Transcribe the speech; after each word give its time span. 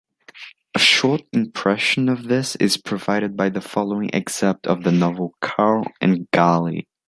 A 0.73 0.79
short 0.79 1.21
impression 1.31 2.09
of 2.09 2.23
this 2.23 2.55
is 2.55 2.75
provided 2.75 3.37
by 3.37 3.49
the 3.49 3.61
following 3.61 4.09
excerpt 4.15 4.65
of 4.65 4.81
the 4.83 4.91
novel 4.91 5.35
“Karl 5.41 5.83
und 6.01 6.27
Galie”. 6.31 6.87